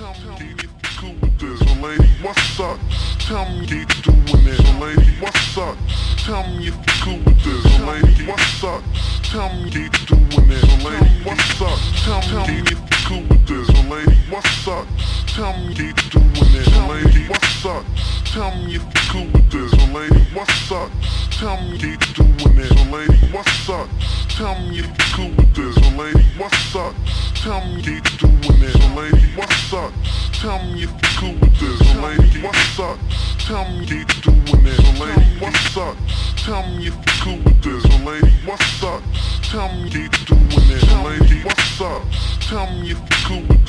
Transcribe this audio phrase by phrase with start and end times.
[0.00, 2.80] Tell me you cool with this, so lady, what's up?
[3.18, 5.76] Tell me if doing it, so lady, what's up?
[6.16, 8.82] Tell me if you cool with this, so lady, what's up?
[9.24, 11.78] Tell me if doing it, so lady, what's up?
[12.00, 14.86] Tell me if you cool with this, so lady, what's up?
[15.26, 17.84] Tell me if doing it, so lady, what's up?
[18.24, 20.90] Tell me if you cool with this, so lady, what's up?
[21.30, 23.88] Tell me if doing it, so lady, what's up?
[24.30, 26.94] Tell me if you cool with this, so lady, what's up?
[27.34, 28.79] Tell me if you doing it,
[29.72, 29.92] up?
[30.32, 32.98] Tell me if you cool with this, so lady, what's up?
[33.38, 35.96] Tell me if you doing it, so lady, what's up?
[36.36, 39.02] Tell me if you cool with this, so lady, what's up?
[39.42, 42.02] Tell me if you doing it, so lady, what's up?
[42.40, 43.59] Tell me if you cool with this,